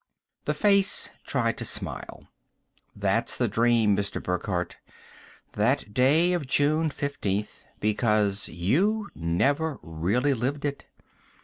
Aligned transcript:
The 0.45 0.55
face 0.55 1.11
tried 1.27 1.59
to 1.59 1.63
smile. 1.65 2.25
"That's 2.95 3.37
the 3.37 3.47
dream, 3.47 3.95
Mr. 3.95 4.19
Burckhardt, 4.19 4.77
that 5.51 5.93
day 5.93 6.33
of 6.33 6.47
June 6.47 6.89
15th, 6.89 7.65
because 7.79 8.47
you 8.49 9.11
never 9.13 9.77
really 9.83 10.33
lived 10.33 10.65
it. 10.65 10.87